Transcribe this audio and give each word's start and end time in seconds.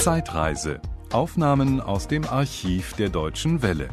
Zeitreise. 0.00 0.80
Aufnahmen 1.12 1.78
aus 1.78 2.08
dem 2.08 2.24
Archiv 2.24 2.94
der 2.94 3.10
Deutschen 3.10 3.60
Welle. 3.60 3.90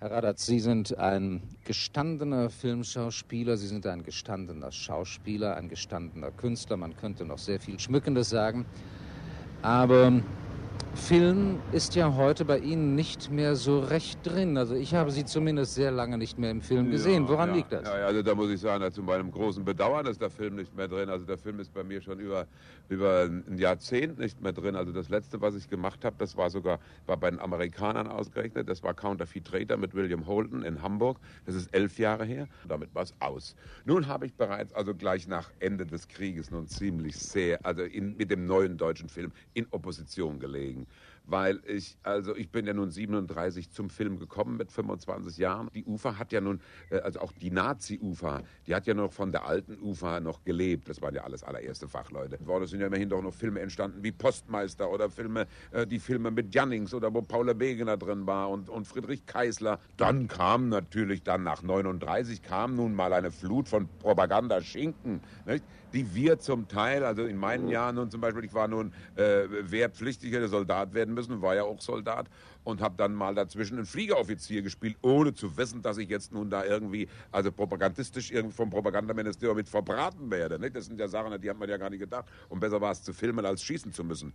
Herr 0.00 0.10
Radatz, 0.10 0.44
Sie 0.44 0.60
sind 0.60 0.98
ein 0.98 1.40
gestandener 1.64 2.50
Filmschauspieler, 2.50 3.56
Sie 3.56 3.68
sind 3.68 3.86
ein 3.86 4.02
gestandener 4.02 4.70
Schauspieler, 4.70 5.56
ein 5.56 5.70
gestandener 5.70 6.30
Künstler. 6.30 6.76
Man 6.76 6.94
könnte 6.94 7.24
noch 7.24 7.38
sehr 7.38 7.58
viel 7.58 7.80
Schmückendes 7.80 8.28
sagen. 8.28 8.66
Aber 9.62 10.20
Film 10.98 11.60
ist 11.72 11.94
ja 11.94 12.16
heute 12.16 12.44
bei 12.44 12.58
Ihnen 12.58 12.94
nicht 12.94 13.30
mehr 13.30 13.56
so 13.56 13.78
recht 13.78 14.18
drin. 14.24 14.58
Also 14.58 14.74
ich 14.74 14.94
habe 14.94 15.10
Sie 15.10 15.24
zumindest 15.24 15.74
sehr 15.74 15.90
lange 15.90 16.18
nicht 16.18 16.38
mehr 16.38 16.50
im 16.50 16.60
Film 16.60 16.90
gesehen. 16.90 17.22
Ja, 17.22 17.28
Woran 17.30 17.50
ja, 17.50 17.54
liegt 17.54 17.72
das? 17.72 17.84
Ja, 17.84 17.92
also 17.92 18.20
da 18.22 18.34
muss 18.34 18.50
ich 18.50 18.60
sagen, 18.60 18.92
zu 18.92 19.02
meinem 19.02 19.30
großen 19.30 19.64
Bedauern 19.64 20.06
ist 20.06 20.20
der 20.20 20.28
Film 20.28 20.56
nicht 20.56 20.76
mehr 20.76 20.88
drin. 20.88 21.08
Also 21.08 21.24
der 21.24 21.38
Film 21.38 21.60
ist 21.60 21.72
bei 21.72 21.82
mir 21.82 22.02
schon 22.02 22.18
über, 22.18 22.46
über 22.88 23.22
ein 23.22 23.56
Jahrzehnt 23.56 24.18
nicht 24.18 24.42
mehr 24.42 24.52
drin. 24.52 24.76
Also 24.76 24.92
das 24.92 25.08
letzte, 25.08 25.40
was 25.40 25.54
ich 25.54 25.70
gemacht 25.70 26.04
habe, 26.04 26.16
das 26.18 26.36
war 26.36 26.50
sogar 26.50 26.78
war 27.06 27.16
bei 27.16 27.30
den 27.30 27.40
Amerikanern 27.40 28.08
ausgerechnet. 28.08 28.68
Das 28.68 28.82
war 28.82 28.92
Counterfeit 28.92 29.44
Trader 29.44 29.76
mit 29.78 29.94
William 29.94 30.26
Holden 30.26 30.62
in 30.62 30.82
Hamburg. 30.82 31.18
Das 31.46 31.54
ist 31.54 31.72
elf 31.72 31.98
Jahre 31.98 32.24
her. 32.26 32.48
Damit 32.66 32.94
war 32.94 33.04
es 33.04 33.14
aus. 33.20 33.54
Nun 33.86 34.08
habe 34.08 34.26
ich 34.26 34.34
bereits, 34.34 34.74
also 34.74 34.94
gleich 34.94 35.26
nach 35.28 35.50
Ende 35.60 35.86
des 35.86 36.08
Krieges, 36.08 36.50
nun 36.50 36.66
ziemlich 36.66 37.16
sehr, 37.16 37.64
also 37.64 37.82
in, 37.82 38.16
mit 38.16 38.30
dem 38.30 38.46
neuen 38.46 38.76
deutschen 38.76 39.08
Film 39.08 39.32
in 39.54 39.66
Opposition 39.70 40.38
gelegen 40.38 40.87
weil 41.28 41.60
ich, 41.66 41.96
also 42.02 42.34
ich 42.34 42.50
bin 42.50 42.66
ja 42.66 42.72
nun 42.72 42.90
37 42.90 43.70
zum 43.70 43.90
Film 43.90 44.18
gekommen 44.18 44.56
mit 44.56 44.72
25 44.72 45.36
Jahren. 45.36 45.68
Die 45.74 45.84
UFA 45.84 46.18
hat 46.18 46.32
ja 46.32 46.40
nun, 46.40 46.60
äh, 46.90 46.98
also 47.00 47.20
auch 47.20 47.32
die 47.32 47.50
Nazi-UFA, 47.50 48.42
die 48.66 48.74
hat 48.74 48.86
ja 48.86 48.94
noch 48.94 49.12
von 49.12 49.30
der 49.30 49.44
alten 49.46 49.78
UFA 49.80 50.20
noch 50.20 50.44
gelebt. 50.44 50.88
Das 50.88 51.02
waren 51.02 51.14
ja 51.14 51.24
alles 51.24 51.44
allererste 51.44 51.86
Fachleute. 51.86 52.38
Es 52.62 52.70
sind 52.70 52.80
ja 52.80 52.86
immerhin 52.86 53.10
doch 53.10 53.22
noch 53.22 53.34
Filme 53.34 53.60
entstanden 53.60 54.02
wie 54.02 54.12
Postmeister 54.12 54.90
oder 54.90 55.10
Filme, 55.10 55.46
äh, 55.70 55.86
die 55.86 55.98
Filme 55.98 56.30
mit 56.30 56.54
Jannings 56.54 56.94
oder 56.94 57.12
wo 57.12 57.22
Paula 57.22 57.52
Begener 57.52 57.96
drin 57.96 58.26
war 58.26 58.48
und, 58.48 58.70
und 58.70 58.86
Friedrich 58.86 59.26
Keisler. 59.26 59.80
Dann 59.96 60.28
kam 60.28 60.70
natürlich 60.70 61.22
dann 61.22 61.42
nach 61.42 61.62
39 61.62 62.42
kam 62.42 62.74
nun 62.74 62.94
mal 62.94 63.12
eine 63.12 63.30
Flut 63.30 63.68
von 63.68 63.88
Propaganda-Schinken, 64.00 65.20
nicht? 65.46 65.64
Die 65.92 66.14
wir 66.14 66.38
zum 66.38 66.68
Teil, 66.68 67.04
also 67.04 67.24
in 67.24 67.36
meinen 67.36 67.68
Jahren 67.68 67.96
nun 67.96 68.10
zum 68.10 68.20
Beispiel, 68.20 68.44
ich 68.44 68.54
war 68.54 68.68
nun 68.68 68.92
äh, 69.16 69.44
wehrpflichtig, 69.62 70.32
hätte 70.32 70.48
Soldat 70.48 70.94
werden 70.94 71.14
müssen, 71.14 71.40
war 71.42 71.54
ja 71.54 71.64
auch 71.64 71.80
Soldat 71.80 72.28
und 72.64 72.80
habe 72.80 72.96
dann 72.96 73.14
mal 73.14 73.34
dazwischen 73.34 73.78
einen 73.78 73.86
Fliegeroffizier 73.86 74.62
gespielt, 74.62 74.96
ohne 75.02 75.32
zu 75.32 75.56
wissen, 75.56 75.82
dass 75.82 75.98
ich 75.98 76.08
jetzt 76.08 76.32
nun 76.32 76.50
da 76.50 76.64
irgendwie, 76.64 77.08
also 77.32 77.50
propagandistisch 77.50 78.30
irgendwie 78.30 78.54
vom 78.54 78.70
Propagandaministerium 78.70 79.56
mit 79.56 79.68
verbraten 79.68 80.30
werde. 80.30 80.58
Nicht? 80.58 80.76
Das 80.76 80.86
sind 80.86 81.00
ja 81.00 81.08
Sachen, 81.08 81.40
die 81.40 81.48
hat 81.48 81.58
man 81.58 81.68
ja 81.68 81.76
gar 81.76 81.90
nicht 81.90 82.00
gedacht. 82.00 82.26
Und 82.48 82.60
besser 82.60 82.80
war 82.80 82.92
es 82.92 83.02
zu 83.02 83.12
filmen, 83.12 83.44
als 83.46 83.62
schießen 83.62 83.92
zu 83.92 84.04
müssen. 84.04 84.32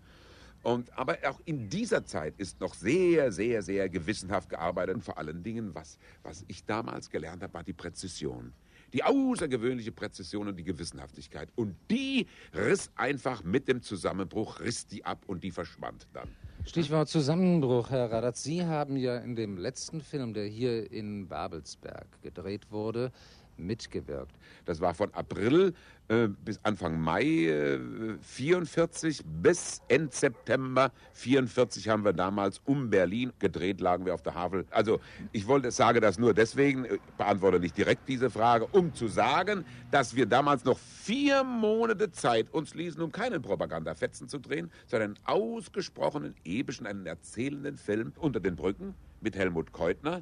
Und, 0.64 0.98
aber 0.98 1.18
auch 1.28 1.42
in 1.44 1.70
dieser 1.70 2.06
Zeit 2.06 2.36
ist 2.38 2.60
noch 2.62 2.74
sehr, 2.74 3.32
sehr, 3.32 3.62
sehr 3.62 3.90
gewissenhaft 3.90 4.50
gearbeitet. 4.50 4.96
Und 4.96 5.02
vor 5.04 5.18
allen 5.18 5.44
Dingen, 5.44 5.76
was, 5.76 6.00
was 6.24 6.46
ich 6.48 6.66
damals 6.66 7.10
gelernt 7.10 7.44
habe, 7.44 7.54
war 7.54 7.64
die 7.64 7.74
Präzision. 7.74 8.54
Die 8.94 9.04
außergewöhnliche 9.04 9.92
Präzision 9.92 10.48
und 10.48 10.56
die 10.56 10.64
Gewissenhaftigkeit. 10.64 11.50
Und 11.56 11.76
die 11.90 12.28
riss 12.54 12.92
einfach 12.96 13.44
mit 13.44 13.68
dem 13.68 13.82
Zusammenbruch, 13.82 14.60
riss 14.60 14.86
die 14.88 15.04
ab 15.04 15.24
und 15.28 15.44
die 15.44 15.52
verschwand 15.52 16.08
dann. 16.14 16.30
Stichwort 16.66 17.10
Zusammenbruch, 17.10 17.90
Herr 17.90 18.12
Radatz. 18.12 18.44
Sie 18.44 18.64
haben 18.64 18.96
ja 18.96 19.18
in 19.18 19.36
dem 19.36 19.58
letzten 19.58 20.00
Film, 20.00 20.34
der 20.34 20.46
hier 20.46 20.92
in 20.92 21.28
Babelsberg 21.28 22.22
gedreht 22.22 22.72
wurde, 22.72 23.12
mitgewirkt. 23.58 24.36
Das 24.66 24.82
war 24.82 24.94
von 24.94 25.14
April 25.14 25.74
äh, 26.10 26.28
bis 26.28 26.60
Anfang 26.64 27.00
Mai 27.00 27.24
äh, 27.24 27.80
44 28.22 29.22
bis 29.42 29.82
Ende 29.88 30.14
September 30.14 30.92
44 31.14 31.88
haben 31.88 32.04
wir 32.04 32.14
damals 32.14 32.62
um 32.66 32.90
Berlin 32.90 33.32
gedreht, 33.40 33.80
lagen 33.80 34.06
wir 34.06 34.14
auf 34.14 34.22
der 34.22 34.34
Havel. 34.34 34.66
Also 34.70 35.00
ich 35.32 35.48
wollte 35.48 35.72
sage 35.72 36.02
das 36.02 36.20
nur 36.20 36.34
deswegen, 36.34 36.86
ich 36.86 37.00
beantworte 37.18 37.60
nicht 37.60 37.78
direkt 37.78 38.08
diese 38.10 38.30
Frage, 38.30 38.68
um 38.68 38.94
zu 38.94 39.08
sagen, 39.08 39.66
dass 39.92 40.16
wir 40.16 40.26
damals 40.26 40.66
noch 40.66 40.78
vier 40.78 41.44
Monate 41.44 42.12
Zeit 42.12 42.54
uns 42.54 42.76
ließen, 42.76 43.02
um 43.02 43.12
keinen 43.12 43.42
Propagandafetzen 43.42 44.28
zu 44.28 44.40
drehen, 44.40 44.72
sondern 44.88 45.16
einen 45.16 45.26
ausgesprochenen, 45.26 46.36
epischen, 46.44 46.86
einen 46.86 47.06
erzählenden 47.06 47.78
Film 47.78 48.14
unter 48.20 48.40
den 48.40 48.56
Brücken 48.56 48.94
mit 49.22 49.38
Helmut 49.38 49.72
Keutner, 49.72 50.22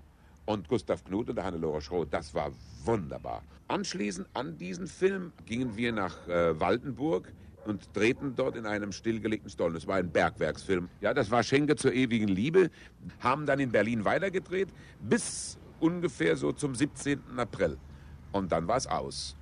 und 0.51 0.67
Gustav 0.67 1.03
Knut 1.03 1.29
und 1.29 1.41
Hannelore 1.41 1.81
Schroth. 1.81 2.09
Das 2.11 2.33
war 2.33 2.51
wunderbar. 2.83 3.43
Anschließend 3.67 4.27
an 4.33 4.57
diesen 4.57 4.87
Film 4.87 5.31
gingen 5.45 5.77
wir 5.77 5.91
nach 5.91 6.27
äh, 6.27 6.59
Waldenburg 6.59 7.31
und 7.65 7.89
drehten 7.93 8.35
dort 8.35 8.55
in 8.55 8.65
einem 8.65 8.91
stillgelegten 8.91 9.49
Stollen. 9.49 9.73
Das 9.73 9.87
war 9.87 9.95
ein 9.95 10.11
Bergwerksfilm. 10.11 10.89
Ja, 10.99 11.13
das 11.13 11.31
war 11.31 11.43
Schenke 11.43 11.75
zur 11.75 11.93
ewigen 11.93 12.27
Liebe. 12.27 12.69
Haben 13.19 13.45
dann 13.45 13.59
in 13.59 13.71
Berlin 13.71 14.03
weitergedreht 14.03 14.69
bis 14.99 15.57
ungefähr 15.79 16.35
so 16.35 16.51
zum 16.51 16.75
17. 16.75 17.21
April. 17.37 17.77
Und 18.31 18.51
dann 18.51 18.67
war 18.67 18.77
es 18.77 18.87
aus 18.87 19.35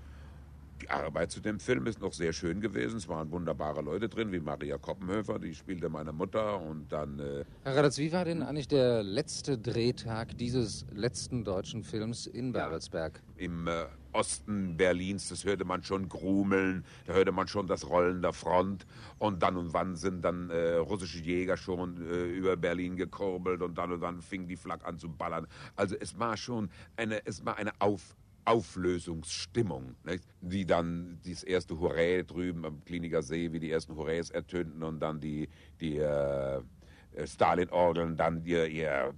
die 0.81 0.89
Arbeit 0.89 1.31
zu 1.31 1.39
dem 1.39 1.59
Film 1.59 1.85
ist 1.87 2.01
noch 2.01 2.13
sehr 2.13 2.33
schön 2.33 2.61
gewesen. 2.61 2.97
Es 2.97 3.07
waren 3.07 3.31
wunderbare 3.31 3.81
Leute 3.81 4.09
drin, 4.09 4.31
wie 4.31 4.39
Maria 4.39 4.77
Koppenhöfer, 4.77 5.39
die 5.39 5.53
spielte 5.53 5.89
meine 5.89 6.11
Mutter 6.11 6.61
und 6.61 6.91
dann... 6.91 7.19
Äh 7.19 7.45
Herr 7.63 7.75
Radatz, 7.75 7.97
wie 7.97 8.11
war 8.11 8.25
denn 8.25 8.41
eigentlich 8.41 8.67
der 8.67 9.03
letzte 9.03 9.57
Drehtag 9.57 10.37
dieses 10.37 10.85
letzten 10.93 11.43
deutschen 11.43 11.83
Films 11.83 12.27
in 12.27 12.51
Babelsberg? 12.51 13.21
Ja, 13.37 13.45
Im 13.45 13.67
äh, 13.67 13.85
Osten 14.11 14.75
Berlins, 14.77 15.29
das 15.29 15.45
hörte 15.45 15.65
man 15.65 15.83
schon 15.83 16.09
grumeln, 16.09 16.83
da 17.05 17.13
hörte 17.13 17.31
man 17.31 17.47
schon 17.47 17.67
das 17.67 17.87
Rollen 17.87 18.21
der 18.21 18.33
Front 18.33 18.85
und 19.19 19.43
dann 19.43 19.57
und 19.57 19.73
wann 19.73 19.95
sind 19.95 20.23
dann 20.23 20.49
äh, 20.49 20.75
russische 20.75 21.19
Jäger 21.19 21.57
schon 21.57 21.97
äh, 22.09 22.25
über 22.25 22.57
Berlin 22.57 22.95
gekurbelt 22.95 23.61
und 23.61 23.77
dann 23.77 23.91
und 23.91 24.01
wann 24.01 24.21
fing 24.21 24.47
die 24.47 24.55
Flak 24.55 24.85
an 24.85 24.97
zu 24.97 25.09
ballern. 25.09 25.47
Also 25.75 25.95
es 25.99 26.17
war 26.17 26.37
schon 26.37 26.69
eine, 26.95 27.25
es 27.25 27.45
war 27.45 27.57
eine 27.57 27.71
Auf 27.79 28.15
Auflösungsstimmung, 28.45 29.95
nicht? 30.03 30.23
die 30.41 30.65
dann 30.65 31.19
das 31.25 31.43
erste 31.43 31.79
Hurrä 31.79 32.23
drüben 32.23 32.65
am 32.65 32.83
Kliniker 32.83 33.21
See, 33.21 33.51
wie 33.51 33.59
die 33.59 33.71
ersten 33.71 33.95
Hurräs 33.95 34.29
ertönten 34.29 34.83
und 34.83 34.99
dann 34.99 35.19
die, 35.19 35.49
die 35.79 35.97
äh, 35.97 36.61
Stalin-Orgeln 37.25 38.15
dann 38.15 38.43
ihr, 38.45 38.67
ihr 38.67 39.13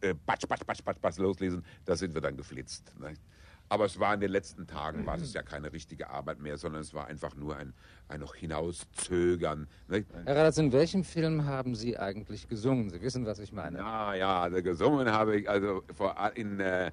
äh, 0.00 0.14
Batsch, 0.14 0.46
Batsch, 0.46 0.64
Batsch, 0.66 0.82
Batsch, 0.82 1.00
Batsch 1.00 1.18
loslesen, 1.18 1.64
da 1.84 1.96
sind 1.96 2.14
wir 2.14 2.20
dann 2.20 2.36
geflitzt. 2.36 2.94
Nicht? 3.00 3.20
Aber 3.68 3.86
es 3.86 3.98
war 3.98 4.14
in 4.14 4.20
den 4.20 4.30
letzten 4.30 4.66
Tagen, 4.66 5.06
war 5.06 5.16
es 5.16 5.32
ja 5.32 5.42
keine 5.42 5.72
richtige 5.72 6.10
Arbeit 6.10 6.38
mehr, 6.38 6.58
sondern 6.58 6.82
es 6.82 6.92
war 6.92 7.06
einfach 7.06 7.34
nur 7.34 7.56
ein, 7.56 7.72
ein 8.08 8.20
noch 8.20 8.34
hinauszögern. 8.34 9.66
Nicht? 9.88 10.06
Herr 10.24 10.36
Radatz, 10.36 10.58
in 10.58 10.72
welchem 10.72 11.02
Film 11.02 11.46
haben 11.46 11.74
Sie 11.74 11.98
eigentlich 11.98 12.48
gesungen? 12.48 12.90
Sie 12.90 13.00
wissen, 13.00 13.26
was 13.26 13.38
ich 13.38 13.52
meine. 13.52 13.78
Ja, 13.78 14.14
ja, 14.14 14.42
also 14.42 14.62
gesungen 14.62 15.10
habe 15.10 15.40
ich, 15.40 15.48
also 15.48 15.82
vor, 15.96 16.14
in 16.34 16.60
äh, 16.60 16.90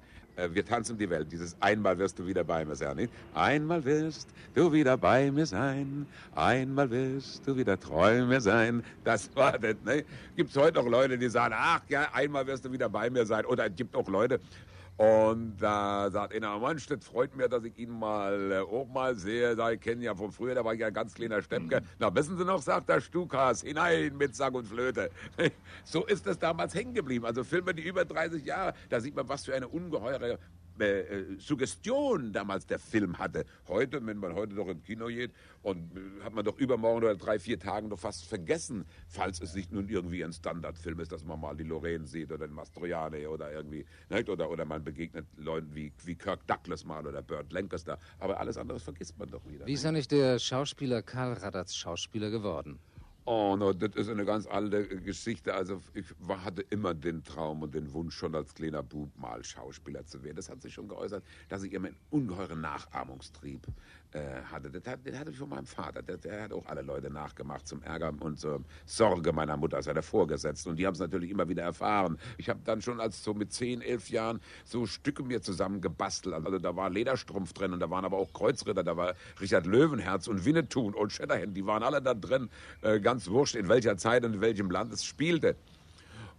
Wir 0.54 0.64
tanzen 0.64 0.96
die 0.96 1.10
Welt, 1.10 1.30
dieses 1.30 1.60
Einmal 1.60 1.98
wirst 1.98 2.18
du 2.18 2.26
wieder 2.26 2.42
bei 2.42 2.64
mir 2.64 2.74
sein. 2.74 2.96
Nicht? 2.96 3.12
Einmal 3.34 3.84
wirst 3.84 4.30
du 4.54 4.72
wieder 4.72 4.96
bei 4.96 5.30
mir 5.30 5.44
sein, 5.44 6.06
einmal 6.34 6.90
wirst 6.90 7.46
du 7.46 7.54
wieder 7.54 7.78
treu 7.78 8.24
mir 8.24 8.40
sein. 8.40 8.82
Das 9.04 9.34
war 9.36 9.58
das. 9.58 9.76
Ne? 9.84 10.04
Gibt 10.34 10.50
es 10.50 10.56
heute 10.56 10.80
auch 10.80 10.88
Leute, 10.88 11.18
die 11.18 11.28
sagen, 11.28 11.54
ach 11.56 11.82
ja, 11.88 12.08
einmal 12.14 12.46
wirst 12.46 12.64
du 12.64 12.72
wieder 12.72 12.88
bei 12.88 13.10
mir 13.10 13.26
sein. 13.26 13.44
Oder 13.44 13.66
es 13.66 13.76
gibt 13.76 13.94
auch 13.94 14.08
Leute, 14.08 14.40
und 14.98 15.56
da 15.58 16.10
sagt 16.10 16.34
einer, 16.34 16.58
Mensch, 16.58 16.86
das 16.86 17.04
freut 17.04 17.34
mich, 17.34 17.48
dass 17.48 17.64
ich 17.64 17.76
ihn 17.78 17.90
mal 17.90 18.52
äh, 18.52 18.58
auch 18.58 18.86
mal 18.86 19.16
sehe. 19.16 19.56
Da 19.56 19.70
ich 19.70 19.80
kenne 19.80 20.04
ja 20.04 20.14
von 20.14 20.30
früher, 20.30 20.54
da 20.54 20.64
war 20.64 20.74
ich 20.74 20.80
ja 20.80 20.88
ein 20.88 20.92
ganz 20.92 21.14
kleiner 21.14 21.42
Steppke. 21.42 21.80
Mhm. 21.80 21.86
Na, 21.98 22.14
wissen 22.14 22.36
Sie 22.36 22.44
noch, 22.44 22.60
sagt 22.60 22.88
der 22.88 23.00
Stukas, 23.00 23.62
hinein 23.62 24.16
mit 24.16 24.36
Sack 24.36 24.54
und 24.54 24.66
Flöte. 24.66 25.10
so 25.84 26.04
ist 26.06 26.26
es 26.26 26.38
damals 26.38 26.74
hängen 26.74 26.94
geblieben. 26.94 27.24
Also 27.24 27.42
Filme, 27.42 27.74
die 27.74 27.82
über 27.82 28.04
30 28.04 28.44
Jahre, 28.44 28.74
da 28.90 29.00
sieht 29.00 29.16
man, 29.16 29.28
was 29.28 29.44
für 29.44 29.54
eine 29.54 29.68
ungeheure 29.68 30.38
äh, 30.78 31.00
äh, 31.00 31.38
Suggestion 31.38 32.32
damals 32.32 32.66
der 32.66 32.78
Film 32.78 33.18
hatte. 33.18 33.44
Heute, 33.68 34.04
wenn 34.06 34.18
man 34.18 34.34
heute 34.34 34.54
doch 34.54 34.68
ins 34.68 34.84
Kino 34.84 35.06
geht, 35.06 35.32
und 35.62 35.96
äh, 35.96 36.24
hat 36.24 36.34
man 36.34 36.44
doch 36.44 36.58
übermorgen 36.58 37.04
oder 37.04 37.14
drei, 37.14 37.38
vier 37.38 37.58
Tagen 37.58 37.90
doch 37.90 37.98
fast 37.98 38.24
vergessen, 38.24 38.84
falls 39.08 39.40
es 39.40 39.54
nicht 39.54 39.72
nun 39.72 39.88
irgendwie 39.88 40.24
ein 40.24 40.32
Standardfilm 40.32 41.00
ist, 41.00 41.12
dass 41.12 41.24
man 41.24 41.40
mal 41.40 41.56
die 41.56 41.64
Lorraine 41.64 42.06
sieht 42.06 42.32
oder 42.32 42.46
den 42.46 42.54
Mastroianni 42.54 43.26
oder 43.26 43.52
irgendwie, 43.52 43.84
nicht? 44.08 44.28
Oder, 44.28 44.50
oder 44.50 44.64
man 44.64 44.82
begegnet 44.84 45.26
Leuten 45.36 45.74
wie, 45.74 45.92
wie 46.04 46.14
Kirk 46.14 46.46
Douglas 46.46 46.84
mal 46.84 47.06
oder 47.06 47.22
Burt 47.22 47.52
Lancaster. 47.52 47.98
Aber 48.18 48.40
alles 48.40 48.56
andere 48.56 48.80
vergisst 48.80 49.18
man 49.18 49.30
doch 49.30 49.46
wieder. 49.48 49.66
Wie 49.66 49.74
ist 49.74 49.86
eigentlich 49.86 50.08
der 50.08 50.38
Schauspieler 50.38 51.02
Karl 51.02 51.34
Radatz 51.34 51.74
Schauspieler 51.74 52.30
geworden? 52.30 52.78
Oh, 53.24 53.54
no, 53.56 53.72
das 53.72 53.94
ist 53.94 54.08
eine 54.08 54.24
ganz 54.24 54.48
alte 54.48 54.84
Geschichte. 55.00 55.54
Also 55.54 55.80
ich 55.94 56.06
hatte 56.28 56.62
immer 56.70 56.92
den 56.92 57.22
Traum 57.22 57.62
und 57.62 57.72
den 57.72 57.92
Wunsch, 57.92 58.16
schon 58.16 58.34
als 58.34 58.52
kleiner 58.52 58.82
Bub 58.82 59.16
mal 59.16 59.44
Schauspieler 59.44 60.04
zu 60.04 60.24
werden. 60.24 60.34
Das 60.36 60.48
hat 60.48 60.60
sich 60.60 60.74
schon 60.74 60.88
geäußert, 60.88 61.24
dass 61.48 61.62
ich 61.62 61.72
immer 61.72 61.88
einen 61.88 61.96
ungeheuren 62.10 62.60
Nachahmungstrieb 62.60 63.64
äh, 64.12 64.42
hatte. 64.50 64.70
Das 64.70 64.82
den 65.02 65.18
hatte 65.18 65.30
ich 65.30 65.38
von 65.38 65.48
meinem 65.48 65.66
Vater. 65.66 66.02
Der, 66.02 66.16
der, 66.16 66.42
hat 66.42 66.52
auch 66.52 66.66
alle 66.66 66.82
Leute 66.82 67.10
nachgemacht 67.10 67.66
zum 67.66 67.82
Ärger 67.82 68.12
und 68.20 68.38
zur 68.38 68.62
Sorge 68.84 69.32
meiner 69.32 69.56
Mutter, 69.56 69.82
seiner 69.82 70.02
Vorgesetzten. 70.02 70.70
Und 70.70 70.76
die 70.76 70.86
haben 70.86 70.94
es 70.94 71.00
natürlich 71.00 71.30
immer 71.30 71.48
wieder 71.48 71.62
erfahren. 71.62 72.18
Ich 72.36 72.48
habe 72.48 72.60
dann 72.64 72.82
schon 72.82 73.00
als 73.00 73.22
so 73.24 73.34
mit 73.34 73.52
10, 73.52 73.80
11 73.80 74.10
Jahren 74.10 74.40
so 74.64 74.86
Stücke 74.86 75.22
mir 75.22 75.42
zusammengebastelt. 75.42 76.34
Also 76.34 76.58
da 76.58 76.76
war 76.76 76.90
Lederstrumpf 76.90 77.52
drin 77.52 77.72
und 77.72 77.80
da 77.80 77.90
waren 77.90 78.04
aber 78.04 78.18
auch 78.18 78.32
Kreuzritter. 78.32 78.82
Da 78.82 78.96
war 78.96 79.14
Richard 79.40 79.66
Löwenherz 79.66 80.28
und 80.28 80.44
Winnetou 80.44 80.90
und 80.90 81.12
Shatterhand. 81.12 81.56
Die 81.56 81.66
waren 81.66 81.82
alle 81.82 82.02
da 82.02 82.14
drin. 82.14 82.50
Äh, 82.82 83.00
ganz 83.00 83.28
wurscht, 83.28 83.54
in 83.54 83.68
welcher 83.68 83.96
Zeit 83.96 84.24
und 84.24 84.34
in 84.34 84.40
welchem 84.40 84.70
Land 84.70 84.92
es 84.92 85.04
spielte. 85.04 85.56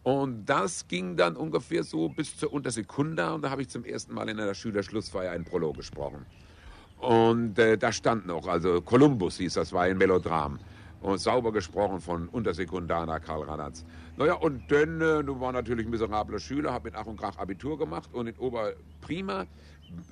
Und 0.03 0.45
das 0.45 0.87
ging 0.89 1.15
dann 1.15 1.37
ungefähr 1.37 1.83
so 1.83 2.09
bis 2.09 2.37
zur 2.37 2.51
Untersekunda. 2.51 3.33
Und 3.33 3.41
da 3.41 3.49
habe 3.49 3.61
ich 3.61 3.69
zum 3.69 3.85
ersten 3.85 4.13
Mal 4.13 4.27
in 4.29 4.39
einer 4.39 4.53
Schülerschlussfeier 4.53 5.31
einen 5.31 5.45
Prolog 5.45 5.77
gesprochen. 5.77 6.25
Und 7.03 7.59
äh, 7.59 7.77
da 7.77 7.91
stand 7.91 8.25
noch, 8.25 8.47
also 8.47 8.81
Columbus 8.81 9.37
hieß 9.37 9.55
das, 9.55 9.73
war 9.73 9.83
ein 9.83 9.97
Melodram. 9.97 10.57
Und 11.01 11.17
sauber 11.17 11.51
gesprochen 11.51 11.99
von 11.99 12.29
Untersekundaner 12.29 13.19
Karl 13.19 13.43
Ranatz. 13.43 13.83
Naja, 14.15 14.35
und 14.35 14.71
dann, 14.71 15.01
äh, 15.01 15.21
du 15.21 15.37
war 15.41 15.51
natürlich 15.51 15.85
ein 15.85 15.89
miserabler 15.89 16.39
Schüler, 16.39 16.71
habe 16.71 16.85
mit 16.85 16.95
Ach 16.95 17.05
und 17.05 17.19
Krach 17.19 17.37
Abitur 17.37 17.77
gemacht 17.77 18.09
und 18.13 18.27
in 18.27 18.37
Oberprima 18.37 19.45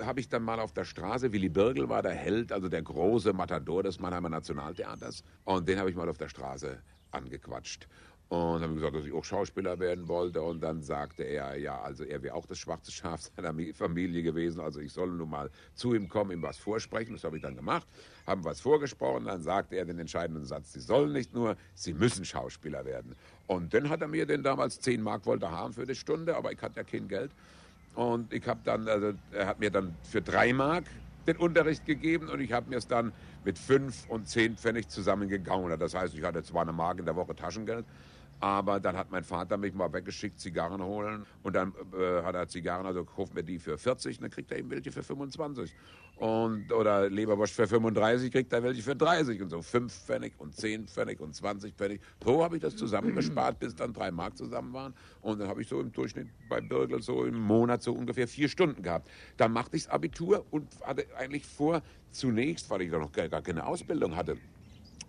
habe 0.03 0.19
ich 0.19 0.27
dann 0.27 0.43
mal 0.43 0.59
auf 0.59 0.73
der 0.73 0.83
Straße, 0.83 1.31
Willy 1.31 1.47
Birgel 1.47 1.87
war 1.87 2.01
der 2.01 2.13
Held, 2.13 2.51
also 2.51 2.67
der 2.67 2.81
große 2.81 3.31
Matador 3.31 3.83
des 3.83 3.99
Mannheimer 3.99 4.27
Nationaltheaters. 4.27 5.23
Und 5.45 5.69
den 5.69 5.79
habe 5.79 5.89
ich 5.89 5.95
mal 5.95 6.09
auf 6.09 6.17
der 6.17 6.27
Straße 6.27 6.77
angequatscht. 7.11 7.87
Und 8.31 8.61
haben 8.61 8.75
gesagt, 8.75 8.95
dass 8.95 9.03
ich 9.03 9.11
auch 9.11 9.25
Schauspieler 9.25 9.77
werden 9.77 10.07
wollte. 10.07 10.41
Und 10.41 10.61
dann 10.61 10.81
sagte 10.81 11.23
er, 11.23 11.57
ja, 11.57 11.81
also 11.81 12.05
er 12.05 12.23
wäre 12.23 12.33
auch 12.33 12.45
das 12.45 12.59
schwarze 12.59 12.89
Schaf 12.89 13.19
seiner 13.35 13.53
Familie 13.73 14.23
gewesen. 14.23 14.61
Also 14.61 14.79
ich 14.79 14.93
soll 14.93 15.09
nun 15.09 15.29
mal 15.29 15.49
zu 15.75 15.93
ihm 15.93 16.07
kommen, 16.07 16.31
ihm 16.31 16.41
was 16.41 16.57
vorsprechen. 16.57 17.11
Das 17.11 17.25
habe 17.25 17.35
ich 17.35 17.43
dann 17.43 17.57
gemacht. 17.57 17.85
Haben 18.25 18.45
was 18.45 18.61
vorgesprochen. 18.61 19.25
Dann 19.25 19.41
sagte 19.41 19.75
er 19.75 19.83
den 19.83 19.99
entscheidenden 19.99 20.45
Satz, 20.45 20.71
Sie 20.71 20.79
sollen 20.79 21.11
nicht 21.11 21.33
nur, 21.33 21.57
Sie 21.75 21.93
müssen 21.93 22.23
Schauspieler 22.23 22.85
werden. 22.85 23.17
Und 23.47 23.73
dann 23.73 23.89
hat 23.89 24.01
er 24.01 24.07
mir 24.07 24.25
den 24.25 24.43
damals 24.43 24.79
10 24.79 25.01
Mark 25.01 25.25
wollte 25.25 25.51
haben 25.51 25.73
für 25.73 25.85
die 25.85 25.95
Stunde, 25.95 26.37
aber 26.37 26.53
ich 26.53 26.61
hatte 26.61 26.77
ja 26.77 26.83
kein 26.85 27.09
Geld. 27.09 27.31
Und 27.95 28.31
ich 28.31 28.47
habe 28.47 28.61
dann, 28.63 28.87
also 28.87 29.11
er 29.33 29.45
hat 29.45 29.59
mir 29.59 29.71
dann 29.71 29.93
für 30.03 30.21
3 30.21 30.53
Mark 30.53 30.85
den 31.27 31.35
Unterricht 31.35 31.85
gegeben 31.85 32.29
und 32.29 32.39
ich 32.39 32.53
habe 32.53 32.69
mir 32.69 32.77
es 32.77 32.87
dann 32.87 33.11
mit 33.43 33.59
5 33.59 34.09
und 34.09 34.29
10 34.29 34.55
Pfennig 34.55 34.87
zusammengegauen. 34.87 35.77
Das 35.77 35.93
heißt, 35.93 36.15
ich 36.15 36.23
hatte 36.23 36.43
zwar 36.43 36.61
eine 36.61 36.71
Mark 36.71 36.99
in 36.99 37.05
der 37.05 37.17
Woche 37.17 37.35
Taschengeld, 37.35 37.85
aber 38.41 38.79
dann 38.79 38.97
hat 38.97 39.11
mein 39.11 39.23
Vater 39.23 39.55
mich 39.55 39.73
mal 39.73 39.93
weggeschickt, 39.93 40.39
Zigarren 40.39 40.81
holen. 40.83 41.25
Und 41.43 41.55
dann 41.55 41.73
äh, 41.97 42.23
hat 42.23 42.33
er 42.33 42.47
Zigarren, 42.47 42.87
also 42.87 43.05
kauft 43.05 43.35
mir 43.35 43.43
die 43.43 43.59
für 43.59 43.77
40, 43.77 44.17
und 44.17 44.23
dann 44.23 44.31
kriegt 44.31 44.51
er 44.51 44.57
eben 44.57 44.71
welche 44.71 44.91
für 44.91 45.03
25. 45.03 45.73
Und, 46.17 46.71
oder 46.71 47.09
Leberwurst 47.09 47.53
für 47.53 47.67
35, 47.67 48.31
kriegt 48.31 48.51
er 48.51 48.63
welche 48.63 48.81
für 48.81 48.95
30. 48.95 49.41
Und 49.43 49.51
so 49.51 49.61
5 49.61 49.93
Pfennig 49.93 50.33
und 50.39 50.55
10 50.55 50.87
Pfennig 50.87 51.19
und 51.19 51.35
20 51.35 51.75
Pfennig. 51.75 52.01
So 52.23 52.43
habe 52.43 52.55
ich 52.55 52.61
das 52.63 52.75
zusammengespart, 52.75 53.59
bis 53.59 53.75
dann 53.75 53.93
drei 53.93 54.09
Mark 54.09 54.35
zusammen 54.35 54.73
waren. 54.73 54.95
Und 55.21 55.39
dann 55.39 55.47
habe 55.47 55.61
ich 55.61 55.67
so 55.67 55.79
im 55.79 55.91
Durchschnitt 55.91 56.27
bei 56.49 56.61
Birgel 56.61 57.01
so 57.01 57.25
im 57.25 57.39
Monat 57.39 57.83
so 57.83 57.93
ungefähr 57.93 58.27
vier 58.27 58.49
Stunden 58.49 58.81
gehabt. 58.81 59.07
Dann 59.37 59.53
machte 59.53 59.77
ich 59.77 59.83
das 59.83 59.91
Abitur 59.91 60.45
und 60.49 60.67
hatte 60.83 61.05
eigentlich 61.15 61.45
vor, 61.45 61.83
zunächst, 62.11 62.69
weil 62.69 62.81
ich 62.81 62.91
da 62.91 62.99
noch 62.99 63.11
gar 63.11 63.41
keine 63.41 63.65
Ausbildung 63.65 64.15
hatte, 64.15 64.37